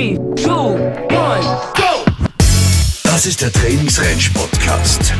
[0.00, 1.44] Three, two, one,
[1.76, 2.10] go!
[3.04, 5.12] Das ist der Trainingsrange-Podcast.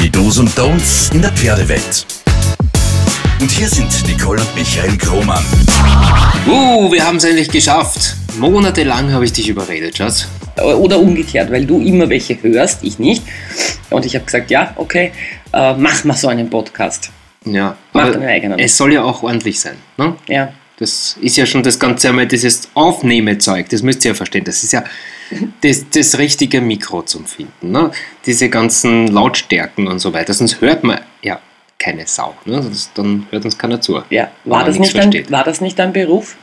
[0.00, 2.06] Die Do's und Don'ts in der Pferdewelt.
[3.40, 5.42] Und hier sind Nicole und Michael Krohmann.
[6.46, 8.14] Uh, wir haben es endlich geschafft.
[8.38, 10.28] Monatelang habe ich dich überredet, Schatz.
[10.62, 13.24] Oder umgekehrt, weil du immer welche hörst, ich nicht.
[13.90, 15.10] Und ich habe gesagt, ja, okay,
[15.52, 17.10] äh, mach mal so einen Podcast.
[17.44, 18.58] Ja, Mach aber deinen eigenen.
[18.60, 19.74] es soll ja auch ordentlich sein.
[19.96, 20.14] Ne?
[20.28, 24.44] Ja, Das ist ja schon das Ganze einmal dieses Aufnehmezeug, das müsst ihr ja verstehen.
[24.44, 24.82] Das ist ja
[25.60, 27.70] das, das richtige Mikro zum Finden.
[27.70, 27.90] Ne?
[28.26, 30.32] Diese ganzen Lautstärken und so weiter.
[30.34, 31.38] Sonst hört man ja
[31.78, 32.34] keine Sau.
[32.46, 32.62] Ne?
[32.62, 34.00] Sonst, dann hört uns keiner zu.
[34.10, 34.30] ja.
[34.44, 35.30] War, das nicht dein, versteht.
[35.30, 36.36] war das nicht dein Beruf?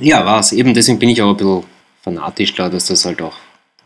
[0.00, 0.52] Ja, war es.
[0.52, 1.62] Eben deswegen bin ich auch ein bisschen
[2.02, 3.36] fanatisch da, dass das halt auch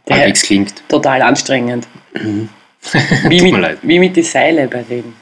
[0.09, 0.83] Der- halbwegs klingt.
[0.89, 1.87] Total anstrengend.
[2.15, 2.49] wie,
[2.91, 3.79] Tut mir mit, leid.
[3.83, 5.13] wie mit die Seile bei den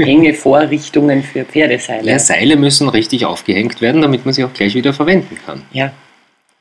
[0.00, 2.10] enge Vorrichtungen für Pferdeseile.
[2.10, 5.62] Ja, Seile müssen richtig aufgehängt werden, damit man sie auch gleich wieder verwenden kann.
[5.72, 5.92] Ja,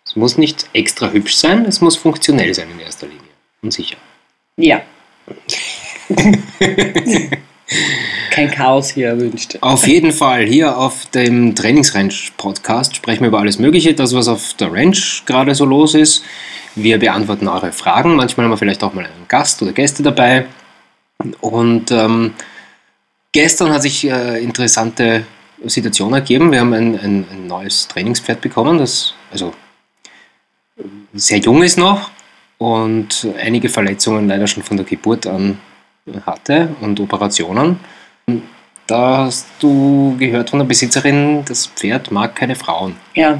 [0.05, 3.21] Es muss nicht extra hübsch sein, es muss funktionell sein in erster Linie.
[3.61, 3.97] Und sicher.
[4.57, 4.81] ja.
[8.31, 9.57] Kein Chaos hier erwünscht.
[9.61, 14.53] Auf jeden Fall, hier auf dem Trainingsrange-Podcast sprechen wir über alles Mögliche, das, was auf
[14.55, 16.23] der Ranch gerade so los ist.
[16.75, 18.15] Wir beantworten eure Fragen.
[18.15, 20.45] Manchmal haben wir vielleicht auch mal einen Gast oder Gäste dabei.
[21.41, 22.33] Und ähm,
[23.31, 25.25] gestern hat sich äh, interessante
[25.65, 26.51] Situation ergeben.
[26.51, 29.53] Wir haben ein, ein, ein neues Trainingspferd bekommen, das also
[31.13, 32.11] sehr jung ist noch
[32.57, 35.59] und einige Verletzungen leider schon von der Geburt an
[36.25, 37.79] hatte und Operationen.
[38.87, 42.95] Da hast du gehört von der Besitzerin, das Pferd mag keine Frauen.
[43.13, 43.39] Ja.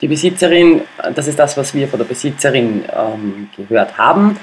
[0.00, 0.82] Die Besitzerin,
[1.14, 4.36] das ist das, was wir von der Besitzerin ähm, gehört haben.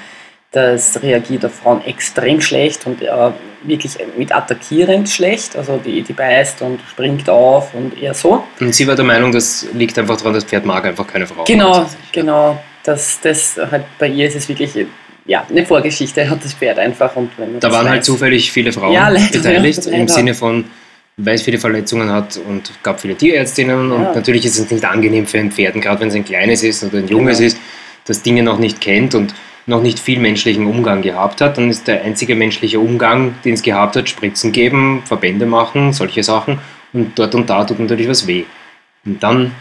[0.52, 3.08] Das reagiert auf Frauen extrem schlecht und äh,
[3.62, 5.54] wirklich mit attackierend schlecht.
[5.54, 8.42] Also die, die beißt und springt auf und eher so.
[8.58, 11.44] Und sie war der Meinung, das liegt einfach daran, das Pferd mag einfach keine Frauen.
[11.46, 12.60] Genau, genau.
[12.82, 14.72] Das, das halt bei ihr ist es wirklich
[15.26, 17.14] ja, eine Vorgeschichte, hat das Pferd einfach.
[17.14, 20.08] Und wenn Da waren halt weiß- zufällig viele Frauen Ja, leider, beteiligt, ja, im.
[20.08, 20.64] Sinne von,
[21.16, 23.90] weil es viele Verletzungen hat und gab viele Tierärztinnen.
[23.90, 23.94] Ja.
[23.94, 26.82] Und natürlich ist es nicht angenehm für ein Pferd, gerade wenn es ein kleines ist
[26.82, 27.46] oder ein junges Genau.
[27.46, 27.58] ist,
[28.06, 29.32] das Dinge noch nicht kennt und
[29.66, 31.56] noch nicht viel menschlichen Umgang gehabt hat.
[31.58, 36.22] Dann ist der einzige menschliche Umgang, den es gehabt hat, Spritzen geben, Verbände machen, solche
[36.22, 36.58] Sachen.
[36.92, 38.44] Und dort und da tut natürlich was weh.
[39.04, 39.52] Und dann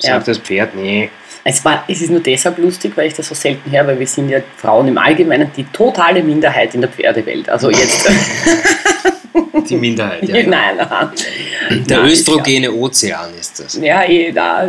[0.00, 0.14] Ja.
[0.14, 1.10] sagt das Pferd, nee,
[1.44, 4.06] Es, war, es ist nur deshalb lustig, weil ich das so selten höre, weil wir
[4.06, 7.48] sind ja Frauen im Allgemeinen die totale Minderheit in der Pferdewelt.
[7.48, 8.08] Also jetzt.
[9.68, 10.28] die Minderheit.
[10.28, 10.34] Ja.
[10.46, 11.08] nein, nein.
[11.88, 13.74] Der Nein, östrogene Ozean ist das.
[13.74, 14.66] Ist ja, ja eh, da.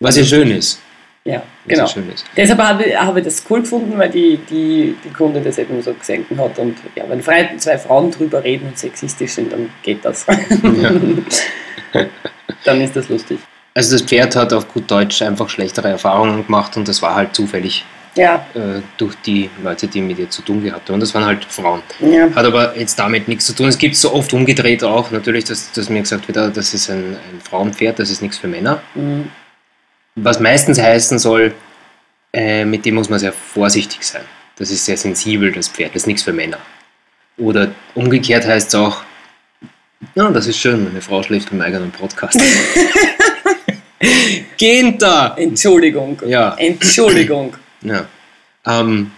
[0.00, 0.80] Was ja schön ist.
[1.24, 1.84] Ja, genau.
[1.84, 2.24] ja ist.
[2.36, 5.82] Deshalb habe ich, habe ich das cool gefunden, weil die, die, die Kunde das eben
[5.82, 6.58] so gesenkt hat.
[6.58, 10.24] Und ja, wenn zwei Frauen drüber reden und sexistisch sind, dann geht das.
[12.64, 13.38] dann ist das lustig.
[13.74, 17.34] Also das Pferd hat auf gut Deutsch einfach schlechtere Erfahrungen gemacht und das war halt
[17.34, 17.84] zufällig
[18.16, 20.94] Ja, äh, durch die Leute, die mit ihr zu tun gehabt haben.
[20.94, 21.82] Und das waren halt Frauen.
[22.00, 22.28] ja.
[22.34, 23.68] Hat aber jetzt damit nichts zu tun.
[23.68, 26.90] Es gibt so oft umgedreht auch, natürlich, dass, dass mir gesagt wird, ah, das ist
[26.90, 28.82] ein, ein Frauenpferd, das ist nichts für Männer.
[28.94, 29.30] Mhm.
[30.22, 31.54] Was meistens heißen soll,
[32.32, 34.22] äh, mit dem muss man sehr vorsichtig sein.
[34.56, 36.58] Das ist sehr sensibel, das Pferd, das ist nichts für Männer.
[37.36, 39.02] Oder umgekehrt heißt es auch,
[40.14, 42.40] ja, das ist schön, meine Frau schläft im eigenen Podcast.
[44.56, 45.34] Geht da!
[45.36, 46.20] Entschuldigung.
[46.26, 46.54] Ja.
[46.56, 47.54] Entschuldigung.
[47.82, 48.06] Ja.
[48.66, 49.10] Ähm,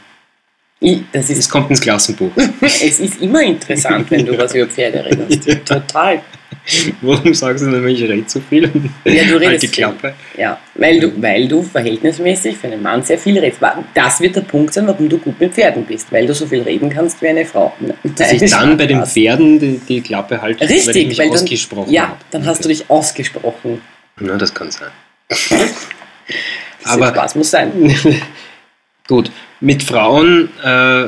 [0.80, 2.32] Ich, das es ist, kommt ins Klassenbuch.
[2.60, 5.44] es ist immer interessant, wenn du was über Pferde redest.
[5.66, 6.22] Total.
[7.00, 8.70] Warum sagst du nämlich, ich rede zu viel?
[9.04, 9.70] Ja, du redest Alte viel.
[9.70, 10.14] Klappe.
[10.36, 13.60] Ja, weil du, weil du verhältnismäßig für einen Mann sehr viel redest.
[13.94, 16.62] Das wird der Punkt sein, warum du gut mit Pferden bist, weil du so viel
[16.62, 17.72] reden kannst wie eine Frau.
[18.16, 21.28] Dass ich dann bei den Pferden die, die Klappe halte, weil ich Richtig, mich weil
[21.28, 23.80] dann, ausgesprochen ja, dann hast du dich ausgesprochen.
[24.18, 24.90] Na, das kann sein.
[26.84, 27.92] Aber Aber Spaß muss sein.
[29.06, 29.30] gut,
[29.60, 31.06] mit Frauen äh,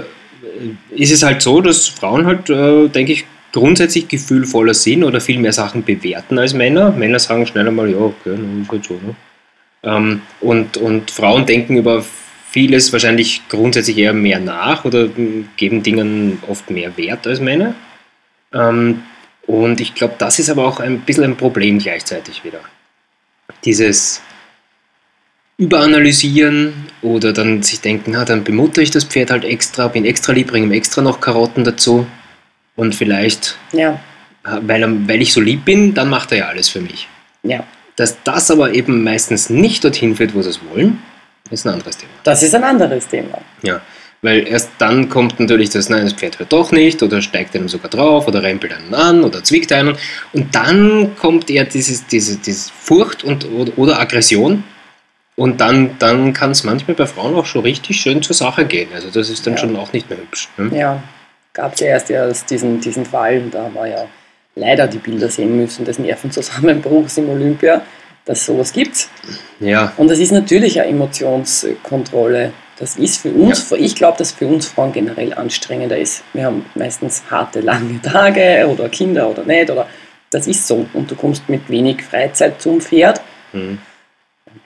[0.95, 5.39] ist es halt so, dass Frauen halt, äh, denke ich, grundsätzlich gefühlvoller sind oder viel
[5.39, 6.91] mehr Sachen bewerten als Männer.
[6.91, 8.95] Männer sagen schneller mal, ja, okay, ist halt so.
[8.95, 9.15] Ne?
[9.83, 12.05] Ähm, und, und Frauen denken über
[12.51, 17.75] vieles wahrscheinlich grundsätzlich eher mehr nach oder mh, geben Dingen oft mehr Wert als Männer.
[18.53, 19.03] Ähm,
[19.47, 22.61] und ich glaube, das ist aber auch ein bisschen ein Problem gleichzeitig wieder.
[23.65, 24.23] Dieses
[25.59, 26.73] Überanalysieren
[27.03, 30.49] oder dann sich denken, na, dann bemutter ich das Pferd halt extra, bin extra lieb,
[30.49, 32.07] bringe ihm extra noch Karotten dazu
[32.77, 34.01] und vielleicht, Ja,
[34.45, 37.09] weil, er, weil ich so lieb bin, dann macht er ja alles für mich.
[37.43, 37.65] ja.
[37.97, 41.03] Dass das aber eben meistens nicht dorthin führt, wo sie es wollen,
[41.51, 42.11] ist ein anderes Thema.
[42.25, 43.37] Das ist ein anderes Thema.
[43.63, 43.83] Ja,
[44.23, 47.69] weil erst dann kommt natürlich das, nein, das Pferd hört doch nicht oder steigt einem
[47.69, 49.99] sogar drauf oder rempelt einen an oder zwickt einen
[50.33, 54.65] und dann kommt eher dieses, diese, diese Furcht und, oder, oder Aggression
[55.37, 58.89] Und dann, dann kann es manchmal bei Frauen auch schon richtig schön zur Sache gehen.
[58.95, 59.59] Also das ist dann Ja.
[59.61, 60.49] schon auch nicht mehr hübsch.
[60.57, 60.71] Ne?
[60.79, 61.03] Ja,
[61.53, 64.07] gab es ja erst erst diesen, diesen Fall, da haben wir ja
[64.55, 67.83] leider die Bilder sehen müssen des Nervenzusammenbruchs im Olympia,
[68.25, 69.09] dass sowas gibt.
[69.61, 72.53] Ja, Und das ist natürlich eine Emotionskontrolle.
[72.79, 76.25] Das ist für uns, ich glaube, dass für uns Frauen generell anstrengender ist.
[76.33, 79.71] Wir haben meistens harte, lange Tage oder Kinder oder nicht.
[79.71, 79.89] Oder
[80.31, 80.87] das ist so.
[80.93, 83.21] Und du kommst mit wenig Freizeit zum Pferd.
[83.53, 83.79] Mhm.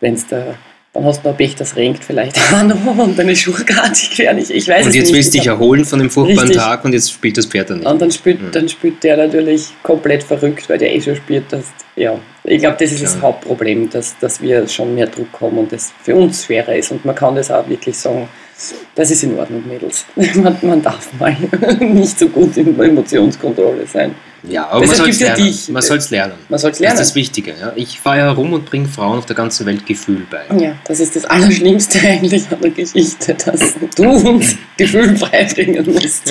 [0.00, 0.54] Wenn's da,
[0.96, 2.36] dann hast du noch Pech, das regnet vielleicht
[2.68, 4.38] noch und deine Schuhe gartig werden.
[4.38, 5.14] Ich, ich weiß Und jetzt nicht.
[5.16, 6.62] willst du Ich dich erholen von dem furchtbaren Richtig.
[6.64, 7.88] Tag und jetzt spielt das Pferd dann nicht.
[7.88, 8.50] Und dann spielt, Mhm.
[8.52, 11.52] dann spielt der natürlich komplett verrückt, weil der eh schon spielt.
[11.52, 11.64] Dass,
[11.96, 13.22] ja, ich glaube, das ist das Klar.
[13.32, 16.90] Hauptproblem, dass, dass wir schon mehr Druck haben und das für uns schwerer ist.
[16.92, 18.28] Und man kann das auch wirklich sagen,
[18.94, 20.06] das ist in Ordnung, Mädels.
[20.36, 21.36] Man, man darf mal
[21.80, 24.14] nicht so gut in Emotionskontrolle sein.
[24.48, 25.44] Ja, aber man Deshalb soll es ja lernen.
[25.44, 25.68] dich.
[25.68, 26.34] Man soll's lernen.
[26.48, 26.94] Man soll es Das lernen.
[27.00, 27.50] ist das Wichtige.
[27.60, 27.72] Ja?
[27.76, 30.44] Ich fahre herum und bringe Frauen auf der ganzen Welt Gefühl bei.
[30.58, 36.30] ja, das ist das Allerschlimmste eigentlich an der Geschichte, dass du uns Gefühl beibringen musst.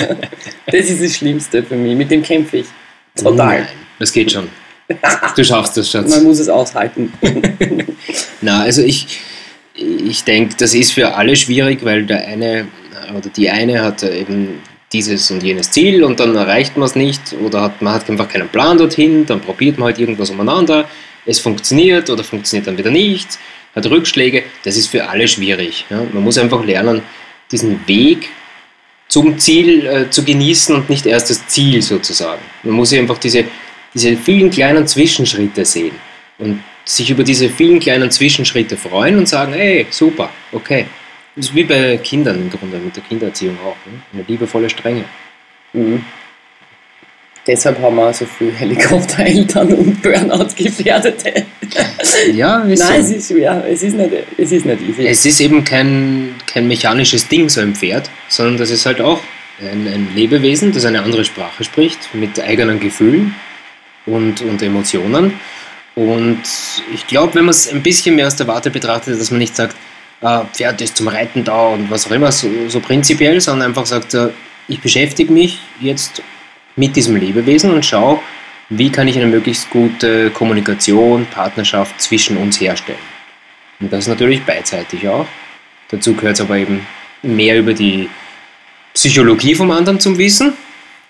[0.66, 1.94] Das ist das Schlimmste für mich.
[1.96, 2.66] Mit dem kämpfe ich.
[3.16, 3.34] Total.
[3.60, 3.66] Nein,
[3.98, 4.48] das geht schon.
[5.36, 6.08] Du schaffst das, Schatz.
[6.10, 7.12] Man muss es aushalten.
[8.40, 9.18] Na, also ich,
[9.74, 12.68] ich denke, das ist für alle schwierig, weil der eine
[13.16, 14.60] oder die eine hat eben
[14.96, 18.28] dieses und jenes Ziel und dann erreicht man es nicht oder hat, man hat einfach
[18.28, 20.88] keinen Plan dorthin, dann probiert man halt irgendwas umeinander,
[21.26, 23.28] es funktioniert oder funktioniert dann wieder nicht,
[23.74, 25.84] hat Rückschläge, das ist für alle schwierig.
[25.90, 26.02] Ja?
[26.12, 27.02] Man muss einfach lernen,
[27.52, 28.28] diesen Weg
[29.08, 32.42] zum Ziel äh, zu genießen und nicht erst das Ziel sozusagen.
[32.62, 33.44] Man muss einfach diese,
[33.92, 35.94] diese vielen kleinen Zwischenschritte sehen
[36.38, 40.86] und sich über diese vielen kleinen Zwischenschritte freuen und sagen, hey, super, okay.
[41.36, 43.76] Das ist wie bei Kindern im Grunde, mit der Kindererziehung auch.
[43.86, 44.00] Ne?
[44.14, 45.04] Eine liebevolle Strenge.
[45.74, 46.02] Mhm.
[47.46, 51.44] Deshalb haben wir so viele Helikoptereltern und Burnout-Gefährdete.
[52.32, 53.14] Ja, Nein, es so.
[53.14, 53.64] ist schwer.
[53.68, 55.06] Es ist nicht, es ist nicht easy.
[55.06, 59.20] Es ist eben kein, kein mechanisches Ding, so ein Pferd, sondern das ist halt auch
[59.60, 63.36] ein, ein Lebewesen, das eine andere Sprache spricht, mit eigenen Gefühlen
[64.06, 65.34] und, und Emotionen.
[65.94, 66.42] Und
[66.92, 69.54] ich glaube, wenn man es ein bisschen mehr aus der Warte betrachtet, dass man nicht
[69.54, 69.76] sagt,
[70.20, 73.86] ah, Pferd ist zum Reiten da und was auch immer, so, so prinzipiell, sondern einfach
[73.86, 74.28] sagt, äh,
[74.68, 76.22] ich beschäftige mich jetzt
[76.74, 78.20] mit diesem Lebewesen und schaue,
[78.68, 82.98] wie kann ich eine möglichst gute Kommunikation, Partnerschaft zwischen uns herstellen.
[83.80, 85.26] Und das natürlich beidseitig auch.
[85.88, 86.86] Dazu gehört es aber eben
[87.22, 88.08] mehr über die
[88.94, 90.54] Psychologie vom anderen zum Wissen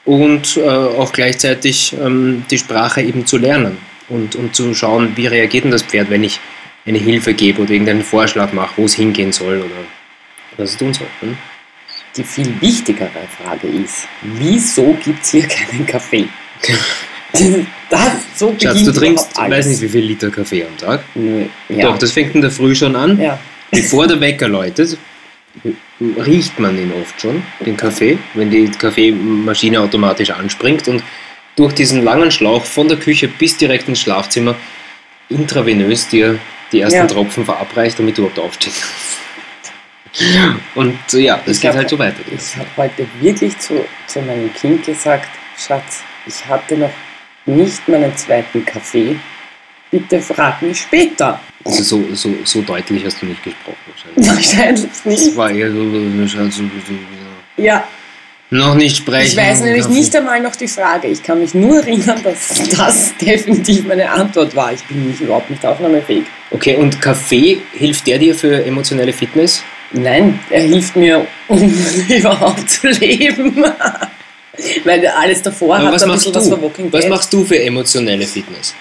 [0.05, 5.27] und äh, auch gleichzeitig ähm, die Sprache eben zu lernen und, und zu schauen, wie
[5.27, 6.41] reagiert denn das Pferd, wenn ich
[6.87, 9.75] eine Hilfe gebe oder irgendeinen Vorschlag mache, wo es hingehen soll oder
[10.57, 11.09] was es tun soll.
[11.21, 11.37] Hm?
[12.17, 13.11] Die viel wichtigere
[13.43, 16.29] Frage ist, wieso gibt es hier keinen Kaffee?
[17.91, 21.03] das, so Schatz, du trinkst, ich weiß nicht, wie viel Liter Kaffee am Tag.
[21.15, 21.89] Nö, ja.
[21.89, 23.21] Doch, das fängt in der Früh schon an.
[23.21, 23.39] ja.
[23.71, 24.97] Bevor der Wecker läutet,
[26.01, 31.03] riecht man ihn oft schon, den Kaffee, wenn die Kaffeemaschine automatisch anspringt und
[31.57, 34.55] durch diesen langen Schlauch von der Küche bis direkt ins Schlafzimmer
[35.29, 36.39] intravenös dir
[36.73, 37.07] die ersten Ja.
[37.07, 39.73] Tropfen verabreicht, damit du überhaupt aufstehen kannst.
[40.75, 42.21] Und äh, ja, das Ich geht hab- halt so weiter.
[42.33, 45.29] Ich habe heute wirklich zu, zu meinem Kind gesagt,
[45.59, 46.91] Schatz, ich hatte noch
[47.45, 49.17] nicht meinen zweiten Kaffee.
[49.91, 51.39] Bitte frag mich später.
[51.65, 54.27] Also so, so, so deutlich hast du nicht gesprochen wahrscheinlich.
[54.57, 55.37] Wahrscheinlich Das nicht.
[55.37, 56.63] war eher so, so, so, so
[57.57, 57.87] Ja,
[58.51, 59.27] noch nicht sprechen.
[59.27, 61.09] ich weiß nämlich nicht einmal noch die Frage.
[61.09, 64.73] Ich kann mich nur erinnern, dass das definitiv meine Antwort war.
[64.73, 66.25] Ich bin nicht, überhaupt nicht aufnahmefähig.
[66.51, 69.63] Okay, und Kaffee, hilft der dir für emotionelle Fitness?
[69.93, 71.59] Nein, er hilft mir, um
[72.09, 73.65] überhaupt zu leben.
[74.85, 76.51] Weil alles davor Aber hat was ein machst bisschen was du?
[76.51, 78.75] von Walking Was machst du für emotionelle Fitness?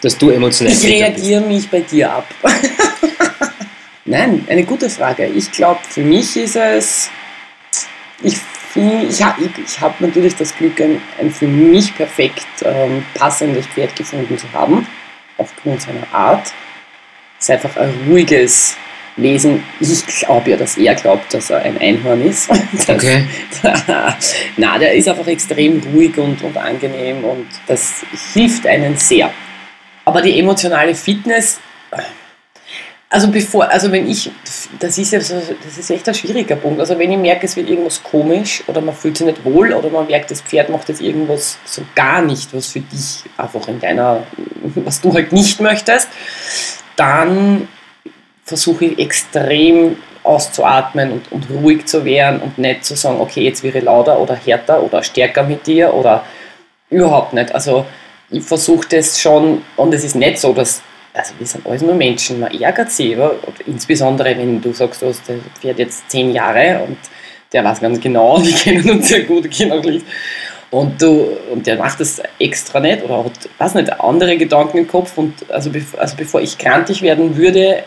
[0.00, 2.26] Dass du emotionell Ich reagiere mich bei dir ab.
[4.04, 5.26] Nein, eine gute Frage.
[5.26, 7.10] Ich glaube, für mich ist es.
[8.22, 8.36] Ich,
[8.78, 13.66] ich habe ich, ich hab natürlich das Glück, ein, ein für mich perfekt ähm, passendes
[13.66, 14.86] Pferd gefunden zu haben,
[15.36, 16.52] aufgrund seiner Art.
[17.38, 18.76] Es ist einfach ein ruhiges
[19.16, 19.62] Wesen.
[19.80, 22.50] Ich glaube ja, dass er glaubt, dass er ein Einhorn ist.
[22.72, 23.26] Das, Okay.
[24.56, 29.30] Na, der ist einfach extrem ruhig und, und angenehm und das hilft einen sehr.
[30.04, 31.60] Aber die emotionale Fitness,
[33.10, 34.30] also bevor, also wenn ich,
[34.78, 36.78] das ist ja so, das ist echt ein schwieriger Punkt.
[36.78, 39.88] Also wenn ich merke, es wird irgendwas komisch oder man fühlt sich nicht wohl oder
[39.88, 43.80] man merkt, das Pferd macht jetzt irgendwas so gar nicht, was für dich einfach in
[43.80, 44.24] deiner,
[44.74, 46.08] was du halt nicht möchtest,
[46.96, 47.68] dann
[48.44, 53.62] versuche ich extrem auszuatmen und, und ruhig zu werden und nicht zu sagen, okay, jetzt
[53.62, 56.24] wäre ich lauter oder härter oder stärker mit dir oder
[56.90, 57.54] überhaupt nicht.
[57.54, 57.86] Also
[58.28, 61.94] ich versuche das schon und es ist nicht so, dass also wir sind alles nur
[61.94, 63.16] Menschen, man ärgert sich?
[63.16, 66.98] Und insbesondere wenn du sagst, du hast das Pferd jetzt zehn Jahre und
[67.52, 70.04] der weiß ganz genau, wir kennen uns sehr gut, auch nicht.
[70.70, 74.88] Und, du, und der macht das extra nicht oder hat, weiß nicht, andere Gedanken im
[74.88, 75.16] Kopf.
[75.16, 77.84] Und also, also bevor ich krantig werden würde,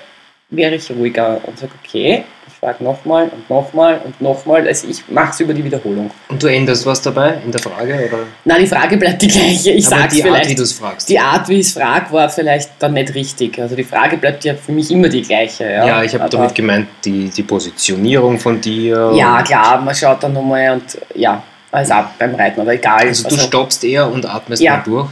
[0.50, 2.24] wäre ich ruhiger und sage, okay,
[2.62, 4.68] frage nochmal und nochmal und nochmal.
[4.68, 6.12] Also ich mache es über die Wiederholung.
[6.30, 7.94] Und du änderst was dabei in der Frage?
[8.08, 8.20] Oder?
[8.46, 9.72] Nein, die Frage bleibt die gleiche.
[9.72, 10.24] Ich sag's die.
[10.30, 11.10] Art, wie du es fragst.
[11.10, 13.60] die Art, wie ich es frage, war vielleicht dann nicht richtig.
[13.60, 15.63] Also die Frage bleibt ja für mich immer die gleiche.
[15.63, 19.12] Ja, ja, ich habe damit gemeint, die, die Positionierung von dir.
[19.15, 21.41] Ja, klar, man schaut dann nochmal und ja,
[21.72, 23.08] also auch beim Reiten, aber egal.
[23.08, 24.77] Also du stoppst eher und atmest Ja.
[24.77, 25.10] mal durch.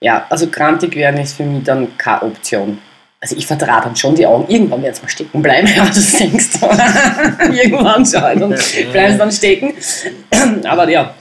[0.00, 2.78] Ja, also krantig werden ist für mich dann keine Option.
[3.20, 4.50] Also ich vertrage dann schon die Augen.
[4.52, 6.66] Irgendwann werden es mal stecken bleiben, ja, das denkst du.
[7.52, 8.54] Irgendwann schau ich, dann
[8.92, 9.74] bleiben sie dann stecken.
[10.64, 11.14] Aber ja,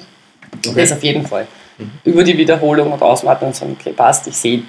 [0.76, 1.48] das auf jeden Fall.
[2.04, 4.64] Über die Wiederholung und Auswarten und sagen, okay, passt, ich sehe,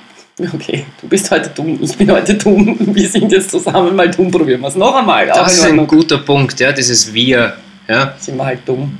[0.53, 4.31] okay, du bist heute dumm, ich bin heute dumm, wir sind jetzt zusammen mal dumm,
[4.31, 5.27] probieren wir es noch einmal.
[5.27, 7.57] Das ist in ein guter Punkt, ja, dieses Wir.
[7.89, 8.99] Ja, sind wir halt dumm.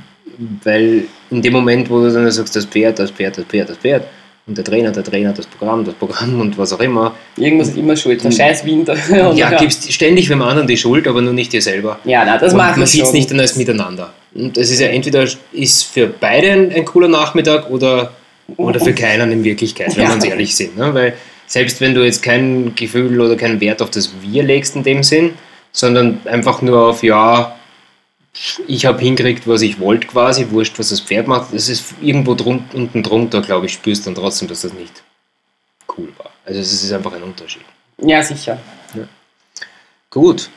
[0.63, 3.77] weil in dem Moment, wo du dann sagst, das Pferd, das Pferd, das Pferd, das
[3.77, 4.07] Pferd,
[4.49, 7.77] und der Trainer, der Trainer, das Programm, das Programm und was auch immer, Irgendwas ist
[7.77, 8.95] immer schuld, der scheiß Winter.
[9.35, 11.99] Ja, gibst ständig dem anderen die Schuld, aber nur nicht dir selber.
[12.03, 14.11] ja, nein, das und macht man sieht es nicht dann als Miteinander.
[14.33, 18.11] Und das ist ja entweder ist für beide ein, ein cooler Nachmittag oder,
[18.57, 20.09] oder für keinen in Wirklichkeit, wenn Ja.
[20.09, 20.75] wir uns ehrlich sind.
[20.77, 20.93] Ne?
[20.93, 21.13] Weil
[21.45, 25.03] selbst wenn du jetzt kein Gefühl oder keinen Wert auf das Wir legst in dem
[25.03, 25.31] Sinn,
[25.71, 27.55] sondern einfach nur auf, ja,
[28.67, 32.35] ich habe hingekriegt, was ich wollte quasi, wurscht, was das Pferd macht, das ist irgendwo
[32.35, 35.03] drun unten drunter, glaube ich, spürst dann trotzdem, dass das nicht
[35.97, 36.31] cool war.
[36.45, 37.63] Also es ist einfach ein Unterschied.
[37.97, 38.59] Ja, sicher.
[40.09, 40.49] Gut,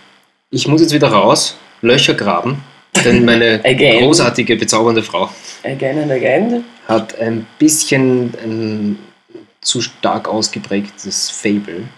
[0.51, 2.63] ich muss jetzt wieder raus, Löcher graben,
[3.05, 3.61] denn meine
[4.01, 5.31] großartige, bezaubernde Frau
[5.65, 6.65] Again and again.
[6.89, 8.99] hat ein bisschen ein
[9.61, 11.89] zu stark ausgeprägtes Fable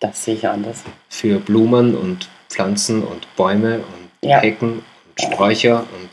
[0.00, 0.82] Das sehe ich anders.
[1.08, 4.40] für Blumen und Pflanzen und Bäume und Ja.
[4.40, 4.82] Hecken
[5.16, 6.08] und Sträucher und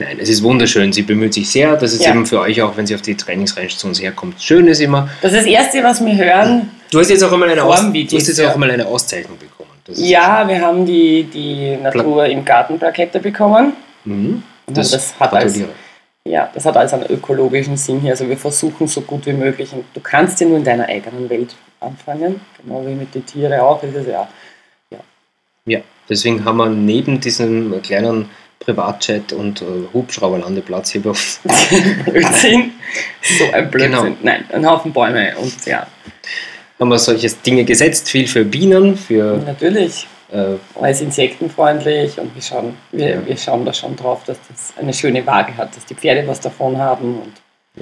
[0.00, 0.92] Nein, es ist wunderschön.
[0.92, 1.76] Sie bemüht sich sehr.
[1.76, 2.10] Das ist Ja.
[2.10, 4.42] eben für euch auch, wenn sie auf die Trainingsrange zu uns herkommt.
[4.42, 5.08] Schön ist immer.
[5.22, 6.70] Das ist das Erste, was wir hören.
[6.90, 8.52] Du hast jetzt auch einmal eine, Aus jetzt auch ja.
[8.54, 9.70] einmal eine Auszeichnung bekommen.
[9.86, 13.74] Ja, wir haben die, die Natur im Garten Plakette bekommen.
[14.04, 14.42] Mhm.
[14.66, 15.68] Das, das hat gratuliere.
[16.24, 18.10] ja, das hat alles einen ökologischen Sinn hier.
[18.12, 19.72] Also wir versuchen so gut wie möglich.
[19.72, 22.40] Und du kannst ja nur in deiner eigenen Welt anfangen.
[22.62, 23.80] Genau wie mit den Tieren auch.
[23.80, 24.28] Das ist ja,
[25.66, 29.64] Ja, deswegen haben wir neben diesem kleinen Privatjet und äh,
[29.94, 31.40] Hubschrauberlandeplatz hier bei uns
[32.04, 32.72] Blödsinn.
[33.38, 33.92] So ein Blödsinn.
[34.02, 34.16] Genau.
[34.22, 35.32] Nein, ein Haufen Bäume.
[35.40, 35.86] Und ja,
[36.78, 40.06] haben wir solche Dinge gesetzt, viel für Bienen, für natürlich.
[40.30, 43.26] äh, alles insektenfreundlich und wir schauen, wir, Ja.
[43.26, 46.40] wir schauen da schon drauf, dass das eine schöne Waage hat, dass die Pferde was
[46.40, 47.32] davon haben und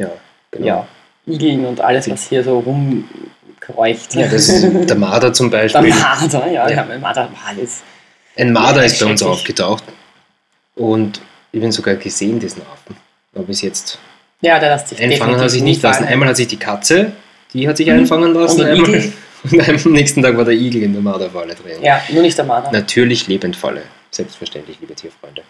[0.00, 0.10] ja,
[0.52, 0.66] genau.
[0.66, 0.86] ja,
[1.26, 4.14] Igeln und alles, was hier so rumkreucht.
[4.14, 5.90] Ja, das ist der Marder zum der Beispiel.
[5.90, 6.76] Marder, ja, Ja.
[6.76, 7.82] ja, der Marder war alles.
[8.38, 9.84] Ein Marder Ja, ist bei uns aufgetaucht.
[10.76, 11.20] Und
[11.52, 12.96] ich bin sogar gesehen, diesen Affen.
[13.34, 13.98] Aber bis jetzt
[14.40, 15.98] Ja, der lässt sich einfangen hat sich nicht lassen.
[16.04, 16.12] fallen.
[16.12, 17.12] Einmal hat sich die Katze,
[17.52, 18.60] die hat sich einfangen lassen.
[18.60, 19.12] Und einmal, Igel?
[19.52, 21.82] und am nächsten Tag war der Igel in der Marderfalle drin.
[21.82, 22.70] Ja, nur nicht der Marder.
[22.70, 23.82] Natürlich Lebendfalle.
[24.10, 25.42] Selbstverständlich, liebe Tierfreunde.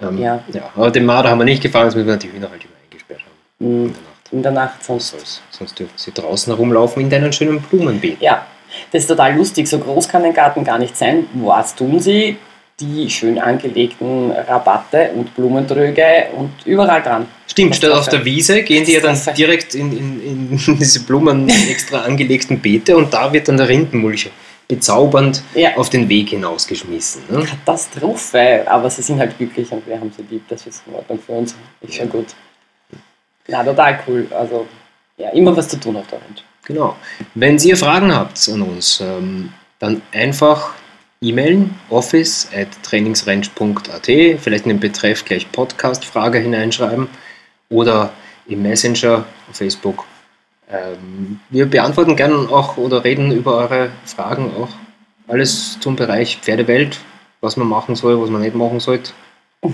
[0.00, 0.42] Ähm, Ja.
[0.52, 0.70] ja.
[0.76, 3.20] Aber den Marder haben wir nicht gefangen, sonst müssen wir die Hühner halt immer eingesperrt
[3.20, 3.66] haben.
[3.84, 3.86] Mhm.
[3.86, 4.32] In der Nacht.
[4.32, 5.10] In der Nacht sonst.
[5.10, 5.42] soll's?
[5.50, 8.20] Sonst dürfen sie draußen herumlaufen in deinen schönen Blumenbeet.
[8.20, 8.46] Ja,
[8.92, 9.66] das ist total lustig.
[9.68, 11.26] So groß kann ein Garten gar nicht sein.
[11.34, 12.36] Was tun sie?
[12.80, 17.26] Die schön angelegten Rabatte und Blumentröge und überall dran.
[17.46, 21.48] Stimmt, statt auf der Wiese gehen die ja dann direkt in, in, in diese Blumen
[21.70, 24.30] extra angelegten Beete und da wird dann der Rindenmulch
[24.66, 25.76] bezaubernd Ja.
[25.76, 27.22] auf den Weg hinausgeschmissen.
[27.28, 27.44] Ne?
[27.44, 31.18] Katastrophe, aber sie sind halt glücklich und wir haben sie lieb, das ist in Ordnung
[31.18, 31.54] für uns.
[31.82, 32.26] Ist schon gut.
[33.48, 34.26] Ja, total cool.
[34.30, 34.66] Also,
[35.18, 36.40] ja, immer was zu tun auf der Range.
[36.70, 36.94] Genau.
[37.34, 40.70] Wenn ihr Fragen habt an uns, ähm, dann einfach
[41.20, 47.08] e-mailen office at trainingsrange.at, vielleicht in den Betreff gleich Podcast-Frage hineinschreiben
[47.70, 48.12] oder
[48.46, 50.04] im Messenger auf Facebook.
[50.70, 54.68] Ähm, wir beantworten gerne auch oder reden über eure Fragen auch.
[55.26, 57.00] Alles zum Bereich Pferdewelt,
[57.40, 59.10] was man machen soll, was man nicht machen sollte.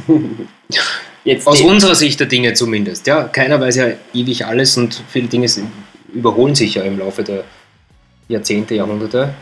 [1.24, 3.06] Jetzt Aus unserer Sicht der Dinge zumindest.
[3.06, 5.70] Ja, keiner weiß ja ewig alles und viele Dinge sind-
[6.16, 7.44] überholen sich ja im Laufe der
[8.28, 9.34] Jahrzehnte, Jahrhunderte.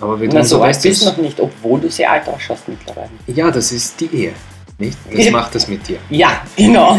[0.00, 2.68] Aber wir tun Na, so alt bist du noch nicht, obwohl du sehr alt ausschaust
[2.68, 3.10] mittlerweile.
[3.26, 4.32] Ja, das ist die Ehe.
[4.78, 4.98] Nicht?
[5.12, 5.98] Das macht das mit dir.
[6.10, 6.98] Ja, genau.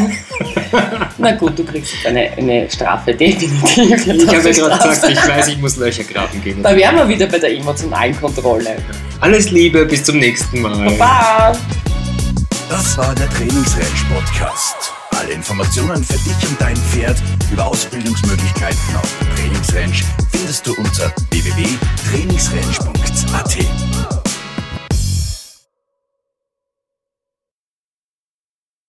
[1.17, 3.77] Na gut, du kriegst jetzt eine, eine Strafe, definitiv.
[3.77, 6.63] Ich habe ja gerade gesagt, ich weiß, ich muss Löcher graben gehen.
[6.63, 8.77] Da wären wir wieder bei der emotionalen Kontrolle.
[9.19, 10.91] Alles Liebe, bis zum nächsten Mal.
[10.91, 11.57] Baba!
[12.69, 14.94] Das war der Trainingsrange Podcast.
[15.17, 17.17] Alle Informationen für dich und dein Pferd
[17.51, 24.24] über Ausbildungsmöglichkeiten auf der Trainingsrange findest du unter www.trainingsrange.at.